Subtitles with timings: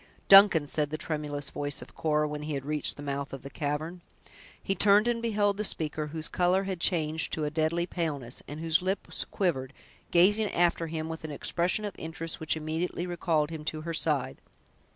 [0.29, 3.51] "Duncan!" said the tremulous voice of Cora, when he had reached the mouth of the
[3.51, 4.01] cavern.
[4.59, 8.59] He turned and beheld the speaker, whose color had changed to a deadly paleness, and
[8.59, 9.73] whose lips quivered,
[10.09, 14.41] gazing after him, with an expression of interest which immediately recalled him to her side.